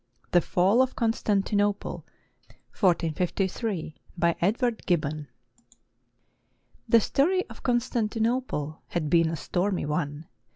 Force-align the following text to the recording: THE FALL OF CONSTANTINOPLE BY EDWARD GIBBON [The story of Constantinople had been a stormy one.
THE 0.31 0.41
FALL 0.41 0.81
OF 0.81 0.95
CONSTANTINOPLE 0.95 2.03
BY 4.17 4.35
EDWARD 4.41 4.85
GIBBON 4.87 5.27
[The 6.89 6.99
story 6.99 7.47
of 7.47 7.61
Constantinople 7.61 8.81
had 8.87 9.11
been 9.11 9.29
a 9.29 9.35
stormy 9.35 9.85
one. 9.85 10.25